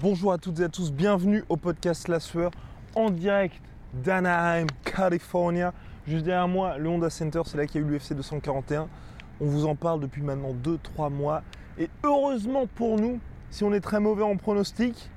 [0.00, 2.52] Bonjour à toutes et à tous, bienvenue au podcast La Sueur
[2.94, 3.60] en direct
[3.92, 5.74] d'Anaheim, California.
[6.06, 8.88] Juste derrière moi, le Honda Center, c'est là qu'il y a eu l'UFC 241.
[9.40, 11.42] On vous en parle depuis maintenant 2-3 mois.
[11.76, 13.18] Et heureusement pour nous,
[13.50, 15.10] si on est très mauvais en pronostic,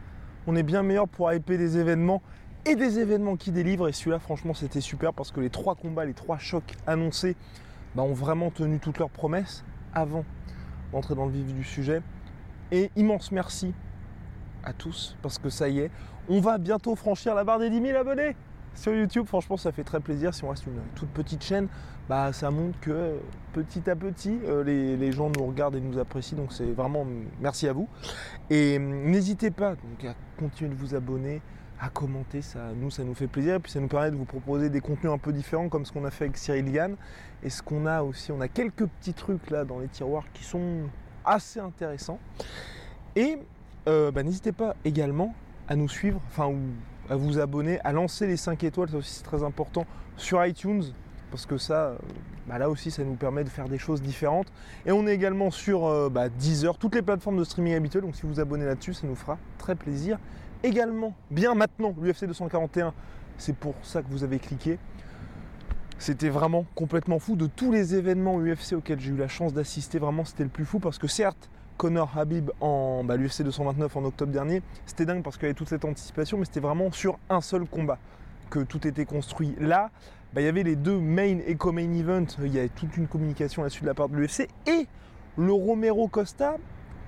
[0.48, 2.24] on est bien meilleur pour hyper des événements
[2.66, 3.88] et des événements qui délivrent.
[3.88, 7.36] Et celui-là, franchement, c'était super parce que les trois combats, les trois chocs annoncés
[7.96, 10.26] bah, ont vraiment tenu toutes leurs promesses avant
[10.92, 12.02] d'entrer dans le vif du sujet.
[12.72, 13.74] Et immense merci
[14.64, 15.92] à tous parce que ça y est,
[16.30, 18.36] on va bientôt franchir la barre des 10 000 abonnés
[18.76, 19.26] sur YouTube.
[19.28, 20.34] Franchement, ça fait très plaisir.
[20.34, 21.68] Si on reste une toute petite chaîne,
[22.10, 23.18] bah, ça montre que
[23.54, 26.38] petit à petit, euh, les, gens nous regardent et nous apprécient.
[26.38, 27.06] Donc, c'est vraiment
[27.40, 27.88] merci à vous.
[28.50, 29.76] Et hum, n'hésitez pas à
[30.38, 31.42] continuer de vous abonner,
[31.90, 32.42] commenter.
[32.42, 33.56] Ça, nous, ça nous fait plaisir.
[33.56, 35.92] Et puis, ça nous permet de vous proposer des contenus un peu différents, comme ce
[35.92, 36.96] qu'on a fait avec Cyril Gann.
[37.44, 40.44] Et ce qu'on a aussi, on a quelques petits trucs là dans les tiroirs qui
[40.44, 40.90] sont
[41.26, 42.20] assez intéressants.
[43.16, 43.38] Et
[43.88, 45.34] euh, bah, n'hésitez pas également
[45.68, 46.54] à nous suivre, enfin
[47.10, 50.84] à vous abonner, à lancer les 5 étoiles, ça aussi c'est très important, sur iTunes,
[51.32, 51.98] parce que ça, euh,
[52.48, 54.48] bah, là aussi ça nous permet de faire des choses différentes.
[54.86, 58.16] Et on est également sur euh, bah, Deezer, toutes les plateformes de streaming habituelles, donc
[58.16, 60.18] si vous vous abonnez là-dessus, ça nous fera très plaisir.
[60.64, 62.94] Également, bien maintenant, l'UFC 241,
[63.38, 64.80] c'est pour ça que vous avez cliqué.
[66.00, 70.00] C'était vraiment complètement fou de tous les événements UFC auxquels j'ai eu la chance d'assister.
[70.00, 74.06] Vraiment, c'était le plus fou parce que certes, Connor Habib en bah, l'UFC 229 en
[74.06, 77.20] octobre dernier, c'était dingue parce qu'il y avait toute cette anticipation, mais c'était vraiment sur
[77.30, 77.98] un seul combat
[78.50, 79.56] que tout était construit.
[79.60, 79.92] Là,
[80.34, 83.08] bah, il y avait les deux main et co-main event, il y avait toute une
[83.08, 84.88] communication là-dessus de la part de l'UFC et
[85.38, 86.56] le Romero Costa,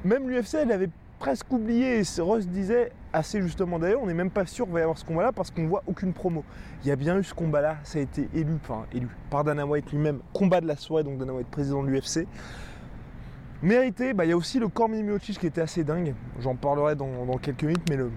[0.03, 0.90] même l'UFC, elle avait
[1.20, 4.80] presque oublié, et Ross disait assez justement d'ailleurs, on n'est même pas sûr qu'il va
[4.80, 6.44] y avoir ce combat-là parce qu'on ne voit aucune promo.
[6.84, 9.66] Il y a bien eu ce combat-là, ça a été élu, enfin élu par Dana
[9.66, 12.28] White lui-même, combat de la soirée, donc Dana White président de l'UFC.
[13.62, 16.14] Mérité, bah, il y a aussi le Cormier Miocic qui était assez dingue.
[16.40, 18.12] J'en parlerai dans, quelques minutes, mais le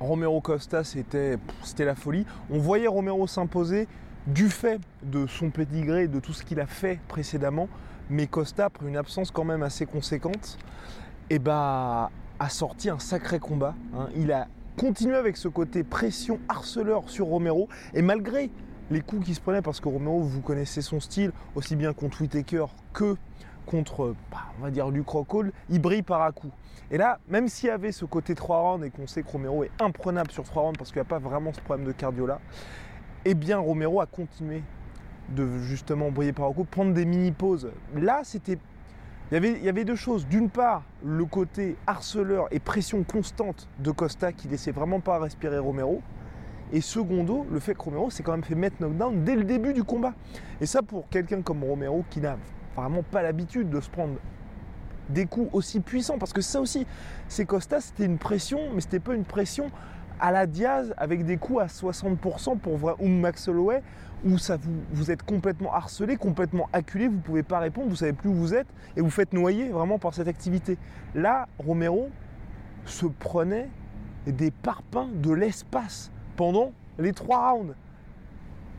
[0.00, 1.38] Romero Costa, c'était
[1.78, 2.26] la folie.
[2.50, 3.86] On voyait Romero s'imposer
[4.26, 7.68] du fait de son pédigré, de tout ce qu'il a fait précédemment.
[8.10, 10.58] Mais Costa, après une absence quand même assez conséquente,
[11.30, 13.74] et eh bah, a sorti un sacré combat.
[13.94, 14.08] Hein.
[14.14, 14.46] Il a
[14.78, 17.68] continué avec ce côté pression harceleur sur Romero.
[17.94, 18.50] Et malgré
[18.90, 22.20] les coups qu'il se prenait, parce que Romero, vous connaissez son style, aussi bien contre
[22.20, 23.16] Whitaker que
[23.64, 25.02] contre, bah, on va dire, du
[25.70, 26.50] il brille par à coup.
[26.90, 29.64] Et là, même s'il y avait ce côté 3 rounds et qu'on sait que Romero
[29.64, 32.26] est imprenable sur 3 rounds parce qu'il n'y a pas vraiment ce problème de cardio
[32.26, 32.40] là,
[33.24, 34.62] eh bien Romero a continué
[35.30, 37.70] de justement briller par à coup, prendre des mini-pauses.
[37.94, 38.58] Là, c'était.
[39.32, 40.26] Il y, avait, deux choses.
[40.26, 45.58] D'une part, le côté harceleur et pression constante de Costa qui laissait vraiment pas respirer
[45.58, 46.02] Romero.
[46.72, 49.72] Et secondo, le fait que Romero s'est quand même fait mettre knockdown dès le début
[49.72, 50.12] du combat.
[50.60, 52.36] Et ça, pour quelqu'un comme Romero qui n'a
[52.76, 54.16] vraiment pas l'habitude de se prendre
[55.08, 56.18] des coups aussi puissants.
[56.18, 56.86] Parce que ça aussi,
[57.26, 59.70] c'est Costa, c'était une pression, mais c'était pas une pression
[60.20, 63.82] à la Diaz avec des coups à 60% pour voir ou Max Holloway
[64.24, 67.96] où ça vous, vous êtes complètement harcelé, complètement acculé, vous ne pouvez pas répondre, vous
[67.96, 68.66] savez plus où vous êtes
[68.96, 70.78] et vous faites noyer vraiment par cette activité.
[71.14, 72.08] Là, Romero
[72.86, 73.68] se prenait
[74.26, 77.74] des parpaings de l'espace pendant les trois rounds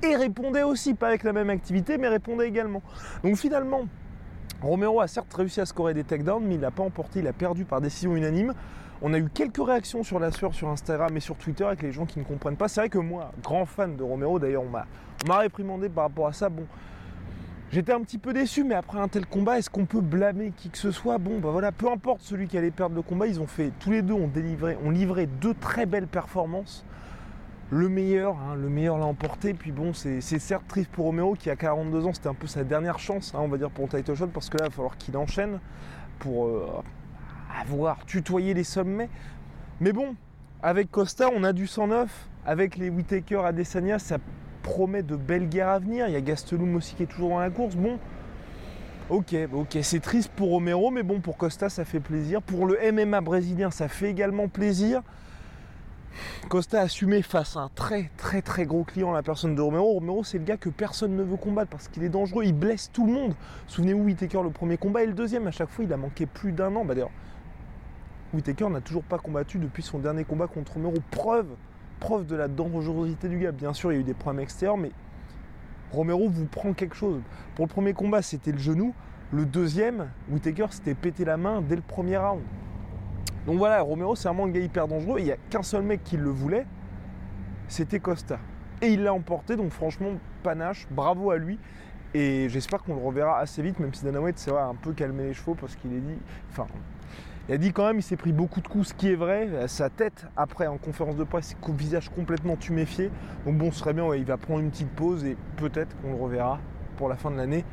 [0.03, 2.81] et répondait aussi, pas avec la même activité, mais répondait également.
[3.23, 3.85] Donc finalement,
[4.61, 7.33] Romero a certes réussi à scorer des takedowns, mais il n'a pas emporté, il a
[7.33, 8.53] perdu par décision unanime.
[9.07, 11.91] On a eu quelques réactions sur la sueur sur Instagram et sur Twitter avec les
[11.91, 12.67] gens qui ne comprennent pas.
[12.67, 16.33] C'est vrai que moi, grand fan de Romero, d'ailleurs, on m'a réprimandé par rapport à
[16.33, 16.49] ça.
[16.49, 16.63] Bon,
[17.71, 20.71] j'étais un petit peu déçu, mais après un tel combat, est-ce qu'on peut blâmer qui
[20.71, 21.19] que ce soit?
[21.19, 23.91] Bon, bah voilà, peu importe celui qui allait perdre le combat, ils ont fait, tous
[23.91, 26.83] les deux ont délivré, ont livré deux très belles performances
[27.69, 29.53] le meilleur, hein, le meilleur l'a emporté.
[29.53, 32.63] Puis bon, c'est certes triste pour Romero qui a 42 ans, c'était un peu sa
[32.63, 34.75] dernière chance, hein, on va dire, pour le title shot, parce que là, il va
[34.75, 35.59] falloir qu'il enchaîne
[36.17, 36.67] pour euh,
[37.59, 39.09] avoir tutoyé les sommets.
[39.81, 40.15] Mais bon,
[40.61, 42.09] avec Costa, on a du 109.
[42.45, 44.17] Avec les Whitaker à Desania, ça
[44.61, 46.07] promet de belles guerres à venir.
[46.07, 47.75] Il y a Gastelum aussi qui est toujours dans la course.
[47.75, 47.97] Bon,
[49.09, 52.41] ok, ok, c'est triste pour Romero, mais bon, pour Costa, ça fait plaisir.
[52.41, 55.01] Pour le MMA brésilien, ça fait également plaisir.
[56.49, 59.93] Costa a assumé face à un très très très gros client, la personne de Romero.
[59.93, 62.91] Romero, c'est le gars que personne ne veut combattre parce qu'il est dangereux, il blesse
[62.93, 63.35] tout le monde.
[63.67, 66.51] Souvenez-vous, Whitaker, le premier combat et le deuxième, à chaque fois, il a manqué plus
[66.51, 66.85] d'un an.
[66.85, 67.11] Bah d'ailleurs,
[68.35, 70.97] Whitaker n'a toujours pas combattu depuis son dernier combat contre Romero.
[71.11, 71.47] Preuve,
[71.99, 73.51] preuve de la dangerosité du gars.
[73.51, 74.91] Bien sûr, il y a eu des problèmes extérieurs, mais
[75.91, 77.21] Romero vous prend quelque chose.
[77.55, 78.93] Pour le premier combat, c'était le genou.
[79.31, 82.41] Le deuxième, Whitaker s'était pété la main dès le premier round.
[83.45, 85.19] Donc voilà, Romero, c'est vraiment un gars hyper dangereux.
[85.19, 86.65] Il n'y a qu'un seul mec qui le voulait,
[87.67, 88.39] c'était Costa.
[88.81, 90.09] Et il l'a emporté, donc franchement,
[90.43, 91.57] panache, bravo à lui.
[92.13, 94.75] Et j'espère qu'on le reverra assez vite, même si Dana White, c'est vrai, a un
[94.75, 96.17] peu calmé les chevaux parce qu'il est dit.
[97.47, 99.67] Il a dit quand même, il s'est pris beaucoup de coups, ce qui est vrai.
[99.67, 103.11] Sa tête, après, en conférence de presse, visage complètement tuméfié.
[103.45, 106.21] Donc bon, ce serait bien, il va prendre une petite pause et peut-être qu'on le
[106.21, 106.59] reverra
[106.97, 107.63] pour la fin de l'année.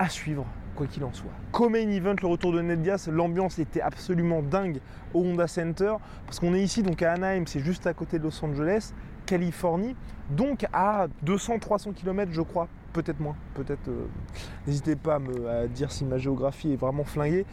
[0.00, 1.30] À suivre quoi qu'il en soit.
[1.52, 4.78] Comme main event, le retour de Ned Diaz, l'ambiance était absolument dingue
[5.12, 5.94] au Honda Center,
[6.24, 8.92] parce qu'on est ici donc à Anaheim, c'est juste à côté de Los Angeles,
[9.26, 9.96] Californie,
[10.30, 13.88] donc à 200-300 km je crois, peut-être moins, peut-être.
[13.88, 14.06] Euh,
[14.66, 17.44] n'hésitez pas à me dire si ma géographie est vraiment flinguée.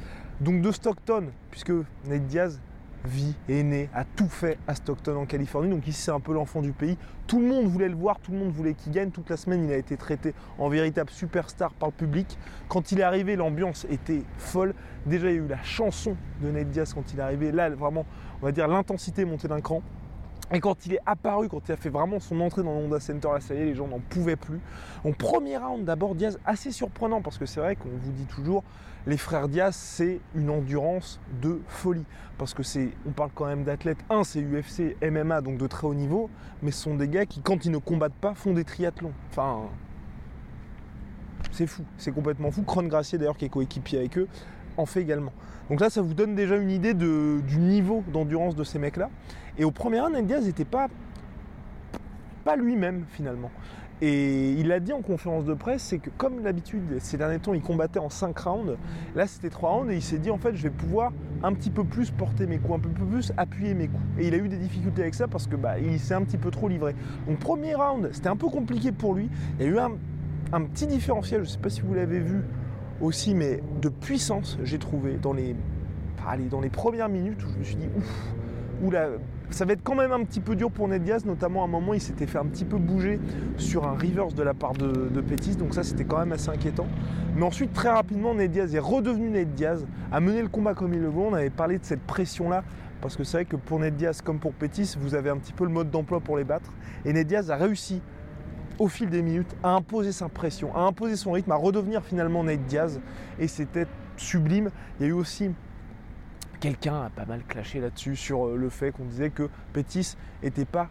[0.42, 1.72] Donc de Stockton, puisque
[2.06, 2.60] Ned Diaz
[3.06, 5.70] vit, est né, a tout fait à Stockton en Californie.
[5.70, 6.98] Donc ici c'est un peu l'enfant du pays.
[7.28, 9.12] Tout le monde voulait le voir, tout le monde voulait qu'il gagne.
[9.12, 12.38] Toute la semaine il a été traité en véritable superstar par le public.
[12.68, 14.74] Quand il est arrivé, l'ambiance était folle.
[15.06, 17.52] Déjà il y a eu la chanson de Ned Diaz quand il est arrivé.
[17.52, 18.06] Là vraiment,
[18.42, 19.82] on va dire l'intensité montée d'un cran.
[20.51, 23.00] Et quand il est apparu, quand il a fait vraiment son entrée dans le Honda
[23.00, 24.59] Center, là ça y est, les gens n'en pouvaient plus.
[25.03, 28.63] En premier round, d'abord Diaz, assez surprenant parce que c'est vrai qu'on vous dit toujours,
[29.07, 32.06] les frères Diaz, c'est une endurance de folie.
[32.38, 33.97] Parce que c'est, on parle quand même d'athlètes.
[34.09, 36.30] Un, c'est UFC, MMA, donc de très haut niveau,
[36.62, 39.13] mais ce sont des gars qui, quand ils ne combattent pas, font des triathlons.
[39.31, 39.62] Enfin,
[41.51, 42.63] c'est fou, c'est complètement fou.
[42.63, 44.27] Cron Gracier, d'ailleurs, qui est coéquipier avec eux,
[44.77, 45.31] en fait également.
[45.69, 49.10] Donc là, ça vous donne déjà une idée du niveau d'endurance de ces mecs-là.
[49.57, 50.88] Et au premier round, Diaz n'était pas,
[52.44, 53.51] pas lui-même finalement.
[54.01, 57.54] Et il a dit en conférence de presse, c'est que comme d'habitude, ces derniers temps,
[57.54, 58.77] il combattait en 5 rounds.
[59.16, 61.13] Là, c'était 3 rounds et il s'est dit, en fait, je vais pouvoir
[61.44, 64.04] un petit peu plus porter mes coups, un peu plus appuyer mes coups.
[64.19, 66.38] Et il a eu des difficultés avec ça parce que bah, il s'est un petit
[66.38, 66.94] peu trop livré.
[67.25, 69.30] Donc, premier round, c'était un peu compliqué pour lui.
[69.60, 69.92] Il y a eu un,
[70.51, 72.42] un petit différentiel, je ne sais pas si vous l'avez vu
[73.01, 75.56] aussi, mais de puissance, j'ai trouvé dans les,
[76.27, 78.33] allez, dans les premières minutes où je me suis dit, ouf,
[78.83, 79.09] oula,
[79.50, 81.69] ça va être quand même un petit peu dur pour Ned Diaz, notamment à un
[81.69, 83.19] moment il s'était fait un petit peu bouger
[83.57, 86.50] sur un reverse de la part de, de Pétis, donc ça c'était quand même assez
[86.50, 86.88] inquiétant.
[87.36, 90.94] Mais ensuite très rapidement Ned Diaz est redevenu Ned Diaz, a mené le combat comme
[90.94, 92.63] il le veut, on avait parlé de cette pression là,
[93.01, 95.53] parce que c'est vrai que pour Ned Diaz comme pour Pétis, vous avez un petit
[95.53, 96.71] peu le mode d'emploi pour les battre,
[97.06, 98.01] et Ned Diaz a réussi
[98.80, 102.44] au fil des minutes à imposer sa pression, à imposer son rythme, à redevenir finalement
[102.44, 103.00] Ned Diaz,
[103.39, 103.88] et c'était
[104.18, 104.69] sublime.
[105.00, 105.51] Il y a eu aussi
[106.60, 110.66] quelqu'un a pas mal clashé là-dessus sur euh, le fait qu'on disait que Pétis n'était
[110.66, 110.89] pas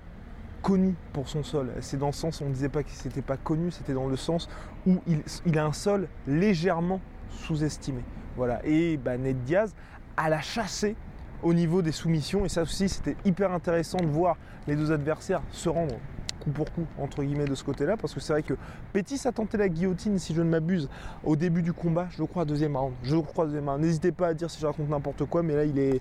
[0.62, 1.72] connu pour son sol.
[1.80, 4.06] C'est dans le sens où on ne disait pas qu'il n'était pas connu, c'était dans
[4.06, 4.48] le sens
[4.86, 7.00] où il, a un sol légèrement
[7.30, 8.02] sous-estimé.
[8.36, 8.60] Voilà.
[8.64, 9.74] Et bah, Ned Diaz
[10.16, 10.96] a la chassé
[11.42, 14.36] au niveau des soumissions et ça aussi c'était hyper intéressant de voir
[14.66, 15.96] les deux adversaires se rendre
[16.44, 18.54] coup pour coup, entre guillemets, de ce côté-là, parce que c'est vrai que
[18.92, 20.88] Pétis a tenté la guillotine, si je ne m'abuse,
[21.24, 22.92] au début du combat, je crois, deuxième round.
[23.02, 23.80] Je crois, deuxième round.
[23.80, 26.00] N'hésitez pas à dire si je raconte n'importe quoi, mais là, il est,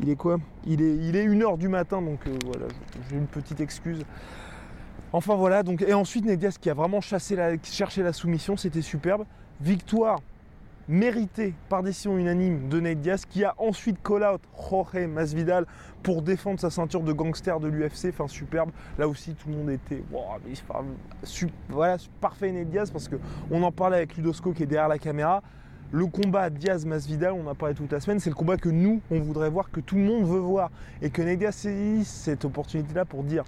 [0.00, 0.38] il est quoi?
[0.66, 2.66] Il est, il est 1h du matin, donc euh, voilà,
[3.10, 4.04] j'ai une petite excuse.
[5.12, 8.80] Enfin voilà, donc, et ensuite Nedias qui a vraiment chassé la, cherché la soumission, c'était
[8.80, 9.24] superbe.
[9.60, 10.20] Victoire
[10.88, 15.66] mérité par décision unanime de Nate Diaz qui a ensuite call out Jorge Masvidal
[16.02, 18.70] pour défendre sa ceinture de gangster de l'UFC, enfin superbe.
[18.98, 20.02] Là aussi tout le monde était
[21.68, 23.16] voilà, parfait Nate Diaz parce que
[23.50, 25.42] on en parlait avec Ludosco qui est derrière la caméra.
[25.94, 29.20] Le combat Diaz-Masvidal, on en a toute la semaine, c'est le combat que nous, on
[29.20, 30.70] voudrait voir, que tout le monde veut voir.
[31.02, 33.44] Et que Nate Diaz saisit cette opportunité-là pour dire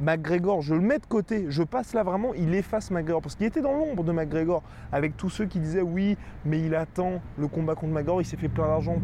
[0.00, 3.20] McGregor, je le mets de côté, je passe là vraiment, il efface McGregor.
[3.20, 4.62] Parce qu'il était dans l'ombre de McGregor,
[4.92, 8.36] avec tous ceux qui disaient oui, mais il attend le combat contre McGregor, il s'est
[8.36, 8.98] fait plein d'argent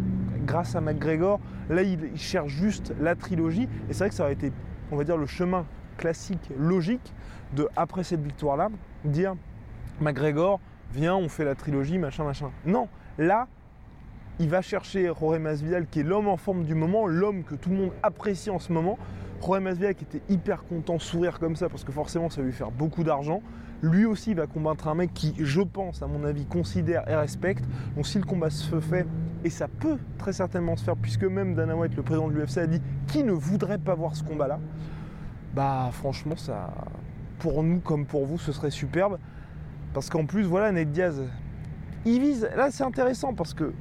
[0.47, 1.41] grâce à McGregor.
[1.69, 3.69] Là, il, cherche juste la trilogie.
[3.89, 4.53] Et c'est vrai que ça aurait été,
[4.93, 7.13] on va dire, le chemin classique, logique,
[7.57, 8.69] de, après cette victoire-là,
[9.05, 9.35] dire
[10.01, 10.61] McGregor,
[10.93, 12.51] viens, on fait la trilogie, machin, machin.
[12.67, 13.49] Non, là,
[14.39, 17.71] il va chercher Jorge Masvidal, qui est l'homme en forme du moment, l'homme que tout
[17.71, 18.99] le monde apprécie en ce moment.
[19.41, 22.53] Jorge Masvidal qui était hyper content, sourire comme ça, parce que forcément ça va lui
[22.53, 23.43] faire beaucoup d'argent.
[23.83, 27.65] Lui aussi va combattre un mec qui, je pense, à mon avis, considère et respecte.
[27.97, 29.07] Donc si le combat se fait,
[29.45, 32.59] et ça peut très certainement se faire, puisque même Dana White, le président de l'UFC,
[32.59, 34.59] a dit qui ne voudrait pas voir ce combat-là,
[35.55, 36.73] bah franchement, ça,
[37.39, 39.19] pour nous comme pour vous, ce serait superbe.
[39.93, 41.23] Parce qu'en plus, voilà, Ned Diaz,
[42.05, 42.49] il vise.
[42.57, 43.73] Là, c'est intéressant parce que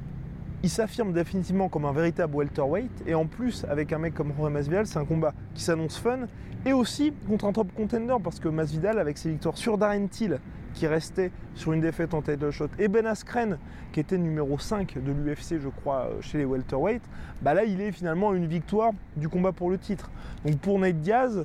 [0.64, 2.90] il s'affirme définitivement comme un véritable welterweight.
[3.06, 6.20] Et en plus, avec un mec comme Jorge Masvidal, c'est un combat qui s'annonce fun.
[6.64, 10.40] Et aussi contre un top contender, parce que Masvidal, avec ses victoires sur Darren Till,
[10.72, 13.58] qui restait sur une défaite en title shot, et Ben Askren,
[13.92, 17.02] qui était numéro 5 de l'UFC, je crois, euh, chez les welterweight,
[17.42, 20.10] bah là, il est finalement une victoire du combat pour le titre.
[20.46, 21.44] Donc pour Nate Diaz,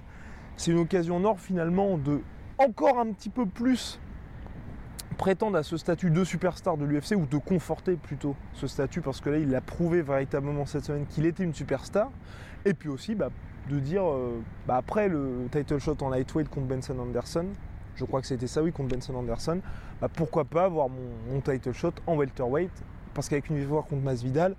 [0.55, 2.21] c'est une occasion en or finalement de
[2.57, 3.99] encore un petit peu plus
[5.19, 9.19] prétendre à ce statut de superstar de l'UFC ou de conforter plutôt ce statut parce
[9.19, 12.09] que là il a prouvé véritablement cette semaine qu'il était une superstar
[12.63, 13.29] et puis aussi bah,
[13.69, 17.47] de dire euh, bah, après le title shot en lightweight contre Benson Anderson
[17.97, 19.59] je crois que c'était ça oui contre Benson Anderson
[19.99, 22.71] bah, pourquoi pas avoir mon, title shot en welterweight?
[23.13, 24.55] Parce qu'avec une victoire contre Masvidal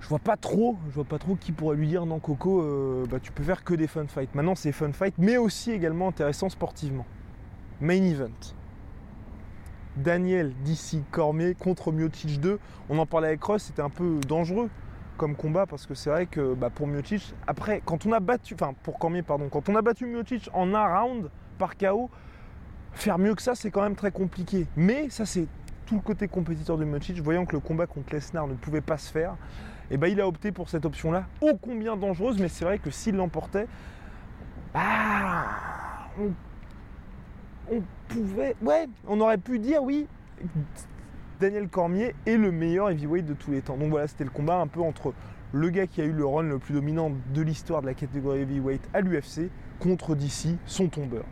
[0.00, 3.06] je vois pas trop, je vois pas trop qui pourrait lui dire non Coco, euh,
[3.22, 4.34] tu peux faire que des fun fights.
[4.34, 7.06] Maintenant c'est fun fight, mais aussi également intéressant sportivement.
[7.80, 8.55] Main event.
[9.96, 12.58] Daniel d'ici Cormier contre Miocic 2.
[12.88, 14.68] On en parlait avec Ross, c'était un peu dangereux
[15.16, 18.54] comme combat parce que c'est vrai que bah, pour Miocic, après, quand on a battu,
[18.54, 20.14] enfin pour Cormier, pardon, quand on a battu
[20.52, 22.10] en un round par KO,
[22.92, 24.66] faire mieux que ça, c'est quand même très compliqué.
[24.76, 25.46] Mais ça, c'est
[25.86, 28.98] tout le côté compétiteur de Miocic, voyant que le combat contre Lesnar ne pouvait pas
[28.98, 29.32] se faire.
[29.88, 32.64] Et eh bah, ben, il a opté pour cette option-là, ô combien dangereuse, mais c'est
[32.64, 33.68] vrai que s'il l'emportait,
[34.74, 35.44] bah,
[38.08, 38.56] pouvait.
[38.62, 40.06] Ouais, on aurait pu dire oui.
[41.40, 43.76] Daniel Cormier est le meilleur heavyweight de tous les temps.
[43.76, 45.12] Donc voilà, c'était le combat un peu entre
[45.52, 48.40] le gars qui a eu le run le plus dominant de l'histoire de la catégorie
[48.40, 51.24] heavyweight à l'UFC contre DC, son tombeur.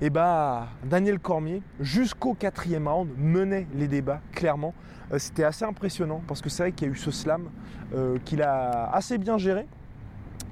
[0.00, 4.74] Et bah, Daniel Cormier, jusqu'au quatrième round, menait les débats, clairement.
[5.12, 7.48] Euh, c'était assez impressionnant parce que c'est vrai qu'il y a eu ce slam
[7.94, 9.66] euh, qu'il a assez bien géré.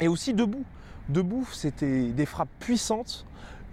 [0.01, 0.65] Et aussi debout.
[1.09, 3.25] Debout, c'était des frappes puissantes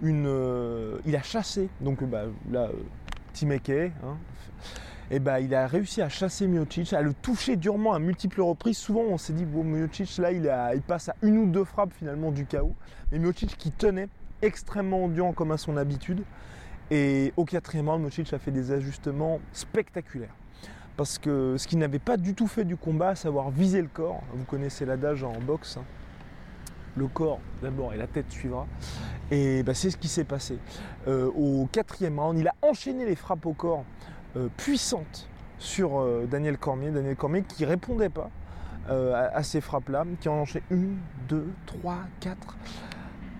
[0.02, 2.68] une, euh, il a chassé, donc bah, là,
[3.32, 4.16] Tim hein,
[5.10, 8.78] et bah, il a réussi à chasser Miocic, à le toucher durement à multiples reprises.
[8.78, 11.64] Souvent, on s'est dit, bon, Miocic, là, il, a, il, passe à une ou deux
[11.64, 12.74] frappes finalement du chaos.
[13.12, 14.08] Mais Miocic qui tenait
[14.40, 16.22] extrêmement endurant comme à son habitude.
[16.90, 20.34] Et au quatrième round, Miocic a fait des ajustements spectaculaires.
[20.96, 23.88] Parce que ce qu'il n'avait pas du tout fait du combat, à savoir viser le
[23.88, 25.84] corps, vous connaissez l'adage en boxe, hein,
[26.96, 28.66] le corps d'abord et la tête suivra.
[29.34, 30.58] Et bah, c'est ce qui s'est passé.
[31.08, 33.84] Euh, au quatrième round, il a enchaîné les frappes au corps
[34.36, 36.90] euh, puissantes sur euh, Daniel Cormier.
[36.92, 38.30] Daniel Cormier qui répondait pas
[38.86, 42.58] à, ces frappes-là, qui en enchaîné une, deux, trois, quatre,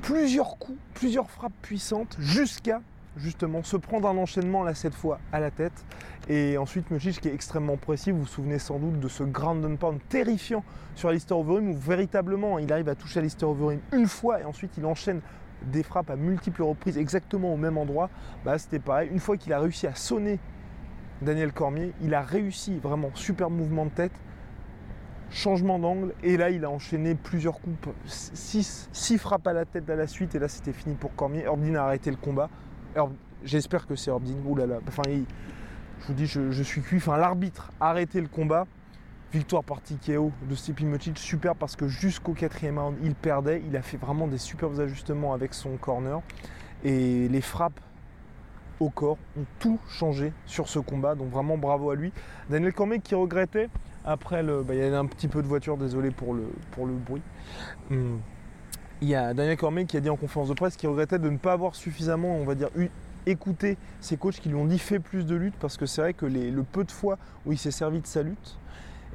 [0.00, 2.80] plusieurs coups, plusieurs frappes puissantes jusqu'à
[3.18, 5.84] justement se prendre un enchaînement là cette fois à la tête
[6.28, 9.64] et ensuite Miocic qui est extrêmement précis, vous vous souvenez sans doute de ce ground
[9.64, 14.06] and pound terrifiant sur Alistair Overeem où véritablement il arrive à toucher Alistair Overeem une
[14.06, 15.20] fois et ensuite il enchaîne
[15.62, 18.10] des frappes à multiples reprises exactement au même endroit,
[18.44, 20.38] bah c'était pareil, une fois qu'il a réussi à sonner
[21.22, 24.12] Daniel Cormier, il a réussi vraiment super mouvement de tête,
[25.30, 29.96] changement d'angle et là il a enchaîné plusieurs coups, 6 frappes à la tête à
[29.96, 32.50] la suite et là c'était fini pour Cormier, Herbdin a arrêté le combat
[33.44, 34.78] j'espère que c'est là là.
[34.88, 36.96] Enfin, je vous dis, je, suis cuit.
[36.96, 38.66] Enfin, l'arbitre a arrêté le combat.
[39.34, 43.64] Victoire par TKO de Stipe Miocic, super parce que jusqu'au quatrième round, il perdait.
[43.66, 46.22] Il a fait vraiment des superbes ajustements avec son corner.
[46.84, 47.80] Et les frappes
[48.78, 51.16] au corps ont tout changé sur ce combat.
[51.16, 52.12] Donc vraiment bravo à lui.
[52.48, 53.70] Daniel Cormier qui regrettait
[54.04, 54.62] après le.
[54.62, 56.44] Bah, il y avait un petit peu de voiture, désolé pour le,
[56.76, 57.22] bruit.
[57.90, 58.20] Hum
[59.00, 61.28] il y a Daniel Cormier qui a dit en conférence de presse qu'il regrettait de
[61.28, 62.68] ne pas avoir suffisamment, on va dire,
[63.26, 66.14] écouté ses coachs qui lui ont dit fais plus de lutte parce que c'est vrai
[66.14, 68.58] que le peu de fois où il s'est servi de sa lutte,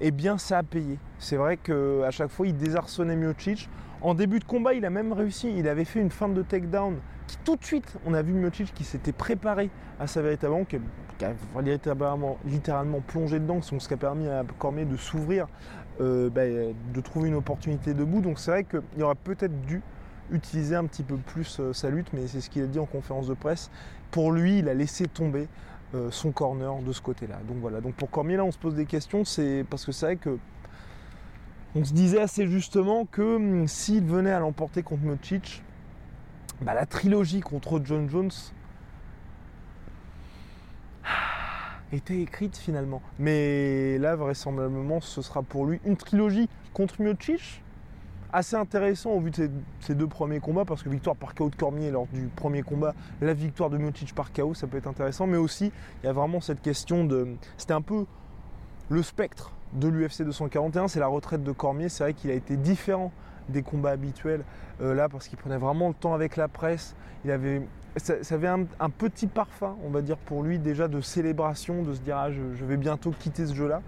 [0.01, 0.97] eh bien ça a payé.
[1.17, 3.69] C'est vrai qu'à chaque fois il désarçonnait Miocic.
[4.01, 6.95] En début de combat, il a même réussi, il avait fait une fin de takedown
[7.27, 10.77] qui tout de suite, on a vu Miocic qui s'était préparé à sa véritable qui
[11.25, 15.47] a, littéralement, littéralement plongé dedans, ce qui a permis à Cormier de s'ouvrir
[16.01, 18.21] euh, bah, de trouver une opportunité debout.
[18.21, 19.81] Donc c'est vrai qu'il aurait peut-être dû
[20.31, 22.85] utiliser un petit peu plus euh, sa lutte, mais c'est ce qu'il a dit en
[22.85, 23.69] conférence de presse.
[24.11, 25.47] Pour lui, il a laissé tomber
[25.95, 27.39] euh, son corner de ce côté-là.
[27.47, 27.81] Donc voilà.
[27.81, 30.37] Donc pour Cormier, là, on se pose des questions, c'est parce que c'est vrai que
[31.75, 35.63] on se disait assez justement que hum, s'il venait à l'emporter contre Mocic,
[36.61, 38.31] bah, la trilogie contre John Jones
[41.91, 43.01] était écrite finalement.
[43.17, 47.63] Mais là, vraisemblablement, ce sera pour lui une trilogie contre Miocic.
[48.31, 51.55] Assez intéressant au vu de ces, deux premiers combats, parce que victoire par KO de
[51.55, 55.25] Cormier lors du premier combat, la victoire de Miocic par KO, ça peut être intéressant.
[55.25, 55.71] Mais aussi,
[56.03, 57.27] il y a vraiment cette question de.
[57.57, 58.05] C'était un peu
[58.89, 61.89] le spectre de l'UFC 241, c'est la retraite de Cormier.
[61.89, 63.11] C'est vrai qu'il a été différent
[63.49, 64.43] des combats habituels
[64.81, 66.95] euh, là, parce qu'il prenait vraiment le temps avec la presse.
[67.25, 67.63] Il avait
[67.97, 71.99] ça, avait un, petit parfum, on va dire, pour lui déjà de célébration, de se
[72.01, 73.81] dire ah, je, vais bientôt quitter ce jeu-là.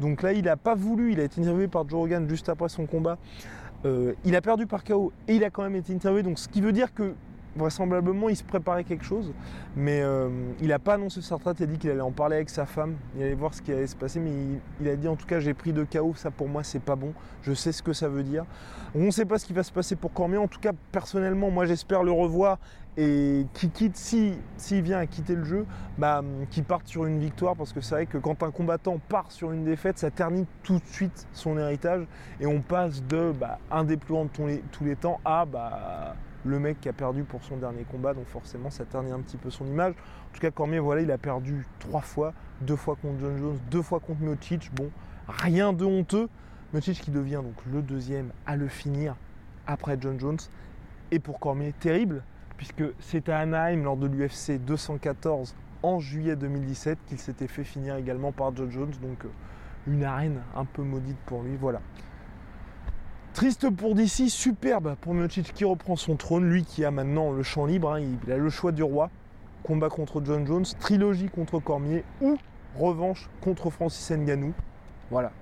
[0.00, 2.68] Donc là, il n'a pas voulu, il a été interviewé par Joe Rogan juste après
[2.68, 3.16] son combat.
[3.84, 6.22] Euh, il a perdu par KO et il a quand même été interviewé.
[6.22, 7.14] Donc ce qui veut dire que
[7.56, 9.32] vraisemblablement il se préparait quelque chose,
[9.76, 10.28] mais euh,
[10.60, 12.66] il n'a pas annoncé sa retraite, il a dit qu'il allait en parler avec sa
[12.66, 14.30] femme, il allait voir ce qui allait se passer, mais
[14.80, 16.96] il, a dit en tout cas j'ai pris de KO, ça pour moi c'est pas
[16.96, 18.44] bon, je sais ce que ça veut dire.
[18.94, 21.50] On ne sait pas ce qui va se passer pour Cormier, en tout cas personnellement
[21.50, 22.58] moi j'espère le revoir
[22.96, 25.66] et qui quitte, s'il si, vient à quitter le jeu,
[25.98, 29.32] bah, qu'il parte sur une victoire, parce que c'est vrai que quand un combattant part
[29.32, 32.06] sur une défaite, ça ternit tout de suite son héritage,
[32.40, 36.88] et on passe de bah, un de tous les temps à bah, le mec qui
[36.88, 39.92] a perdu pour son dernier combat, donc forcément ça ternit un petit peu son image.
[39.92, 43.58] En tout cas, Cormier, voilà, il a perdu trois fois, deux fois contre John Jones,
[43.70, 44.70] deux fois contre Miocic.
[44.74, 44.90] Bon,
[45.28, 46.28] rien de honteux.
[46.72, 49.16] Miocic qui devient donc le deuxième à le finir
[49.66, 50.38] après John Jones.
[51.10, 52.22] Et pour Cormier, terrible,
[52.56, 57.96] puisque c'est à Anaheim lors de l'UFC 214 en juillet 2017 qu'il s'était fait finir
[57.96, 58.92] également par John Jones.
[59.02, 59.28] Donc euh,
[59.86, 61.56] une arène un peu maudite pour lui.
[61.56, 61.80] Voilà.
[63.34, 67.42] Triste pour DC, superbe pour Miocic qui reprend son trône, lui qui a maintenant le
[67.42, 67.98] champ libre, hein.
[67.98, 69.10] il a le choix du roi,
[69.64, 72.38] combat contre John Jones, trilogie contre Cormier ou
[72.76, 74.54] revanche contre Francis Ngannou.
[75.10, 75.32] Voilà.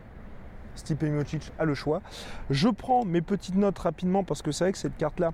[0.74, 2.00] Stipe Miocic a le choix.
[2.48, 5.32] Je prends mes petites notes rapidement parce que c'est vrai que cette carte-là,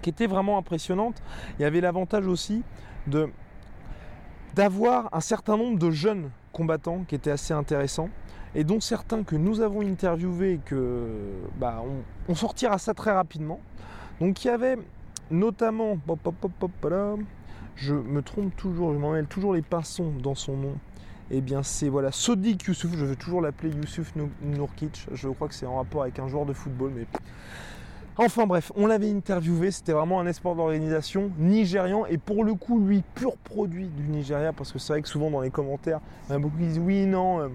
[0.00, 1.22] qui était vraiment impressionnante,
[1.58, 2.62] il y avait l'avantage aussi
[3.06, 3.28] de
[4.54, 8.08] d'avoir un certain nombre de jeunes combattants qui étaient assez intéressants
[8.54, 11.06] et dont certains que nous avons interviewés que
[11.58, 11.82] bah,
[12.28, 13.60] on, sortira ça très rapidement.
[14.20, 14.78] Donc il y avait
[15.30, 15.98] notamment,
[17.76, 20.74] je me trompe toujours, je m'en mêle toujours les pinsons dans son nom.
[21.30, 25.48] Et eh bien c'est voilà Sodik Youssouf, je veux toujours l'appeler Youssouf Nourkic, je crois
[25.48, 27.06] que c'est en rapport avec un joueur de football, mais
[28.16, 32.78] Enfin bref, on l'avait interviewé, c'était vraiment un espoir d'organisation nigérian et pour le coup
[32.78, 36.58] lui pur produit du Nigeria parce que c'est vrai que souvent dans les commentaires, beaucoup
[36.58, 37.50] disent oui, non,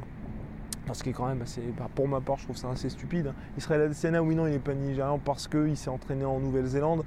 [0.90, 1.44] parce que quand même,
[1.78, 3.28] bah, pour ma part, je trouve ça assez stupide.
[3.28, 3.36] Hein.
[3.60, 7.04] Israël Adesanya, oui, non, il n'est pas nigérian parce qu'il s'est entraîné en Nouvelle-Zélande.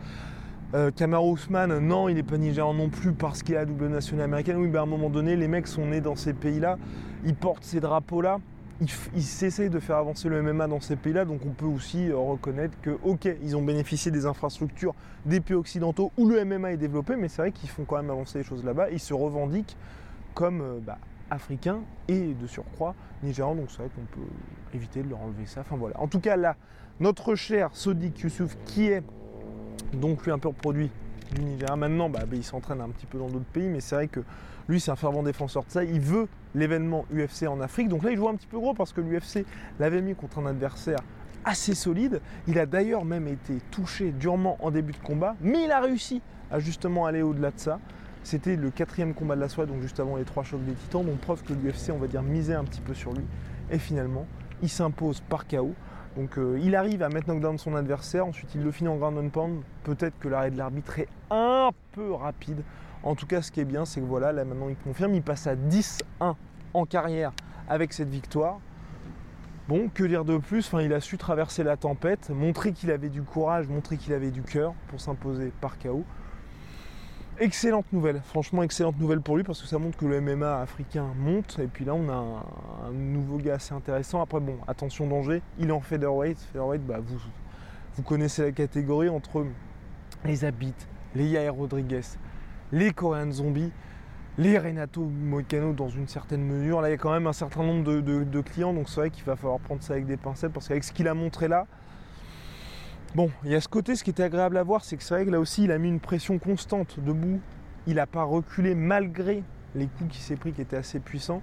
[0.72, 0.92] Euh,
[1.34, 4.57] Usman, non, il n'est pas nigérian non plus parce qu'il a la double nationalité américaine.
[4.59, 6.78] Oui, ben à un moment donné, les mecs sont nés dans ces pays-là,
[7.24, 8.38] ils portent ces drapeaux-là,
[8.80, 12.16] ils, ils de faire avancer le MMA dans ces pays-là, donc on peut aussi euh,
[12.16, 14.94] reconnaître que, ok, ils ont bénéficié des infrastructures
[15.26, 18.11] des pays occidentaux où le MMA est développé, mais c'est vrai qu'ils font quand même
[18.11, 19.76] avancer les choses là-bas, ils se revendiquent
[20.35, 20.98] comme euh, bah,
[21.33, 24.27] africain et de surcroît nigérian, donc c'est vrai qu'on peut
[24.75, 25.61] éviter de leur enlever ça.
[25.62, 25.99] Enfin voilà.
[26.01, 26.57] En tout cas là,
[27.01, 29.03] notre cher Sodik Youssouf, qui est
[29.95, 30.90] donc lui un peu produit
[31.35, 33.95] du Nigeria, maintenant bah, bah, il s'entraîne un petit peu dans d'autres pays, mais c'est
[33.95, 34.21] vrai que
[34.68, 38.11] lui c'est un fervent défenseur de ça, il veut l'événement UFC en Afrique, donc là
[38.11, 39.47] il joue un petit peu gros parce que l'UFC
[39.81, 40.99] l'avait mis contre un adversaire
[41.45, 45.71] assez solide, il a d'ailleurs même été touché durement en début de combat, mais il
[45.73, 47.81] a réussi à justement aller au-delà de ça.
[48.24, 51.04] C'était le quatrième combat de la soirée, donc juste avant les trois chocs des titans,
[51.04, 53.24] donc preuve que l'UFC, on va dire, misait un petit peu sur lui.
[53.70, 54.26] Et finalement,
[54.62, 55.74] il s'impose par KO.
[56.16, 59.18] Donc euh, il arrive à mettre knockdown son adversaire, ensuite il le finit en ground
[59.18, 59.62] and pound.
[59.82, 62.62] Peut-être que l'arrêt de l'arbitre est un peu rapide.
[63.02, 65.22] En tout cas, ce qui est bien, c'est que voilà, là maintenant il confirme, il
[65.22, 66.35] passe à 10-1
[66.74, 67.32] en carrière
[67.68, 68.58] avec cette victoire.
[69.68, 70.70] Bon, que dire de plus?
[70.80, 74.42] Il a su traverser la tempête, montrer qu'il avait du courage, montrer qu'il avait du
[74.42, 76.04] cœur pour s'imposer par KO.
[77.38, 81.07] Excellente nouvelle, franchement excellente nouvelle pour lui parce que ça montre que le MMA africain
[81.16, 82.45] monte et puis là on a
[82.88, 84.21] un, nouveau gars assez intéressant.
[84.21, 86.38] Après bon, attention danger, il est en featherweight.
[86.38, 87.18] Featherweight, bah, vous,
[87.97, 89.47] vous connaissez la catégorie entre
[90.27, 90.75] les Habits,
[91.14, 92.03] les Yair Rodriguez,
[92.71, 93.73] les Korean Zombies,
[94.37, 96.83] les Renato Moicano dans une certaine mesure.
[96.83, 99.11] Là il y a quand même un certain nombre de, de clients donc c'est vrai
[99.11, 101.66] qu'il va falloir prendre ça avec des pincettes parce qu'avec ce qu'il a montré là,
[103.14, 105.12] Bon, il y a ce côté, ce qui était agréable à voir, c'est que c'est
[105.12, 107.40] vrai que là aussi, il a mis une pression constante debout.
[107.87, 109.44] Il n'a pas reculé malgré
[109.75, 111.42] les coups qu'il s'est pris qui étaient assez puissants.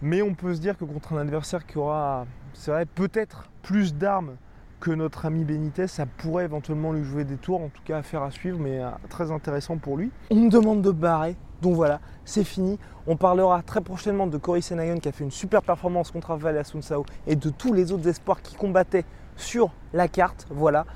[0.00, 3.94] Mais on peut se dire que contre un adversaire qui aura, c'est vrai, peut-être plus
[3.94, 4.34] d'armes
[4.80, 8.02] que notre ami Benitez, ça pourrait éventuellement lui jouer des tours, en tout cas à
[8.02, 10.10] faire à suivre, mais euh, très intéressant pour lui.
[10.30, 12.80] On me demande de barrer, donc voilà, c'est fini.
[13.06, 16.58] On parlera très prochainement de Cory Senayon qui a fait une super performance contre Val
[16.58, 19.04] Asunsao et de tous les autres espoirs qui combattaient
[19.36, 20.46] sur la carte.
[20.50, 20.86] Voilà.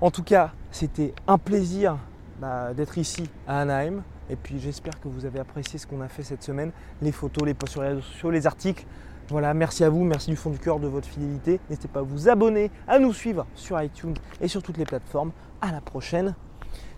[0.00, 1.96] En tout cas, c'était un plaisir
[2.40, 4.02] bah, d'être ici à Anaheim.
[4.28, 7.44] Et puis j'espère que vous avez apprécié ce qu'on a fait cette semaine, les photos,
[7.44, 8.84] les posts sur les réseaux sociaux, les articles.
[9.28, 11.60] Voilà, merci à vous, merci du fond du cœur de votre fidélité.
[11.68, 15.32] N'hésitez pas à vous abonner, à nous suivre sur iTunes et sur toutes les plateformes.
[15.60, 16.34] À la prochaine.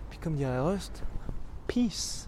[0.09, 1.03] Puis comme dirait Rust,
[1.67, 2.27] peace.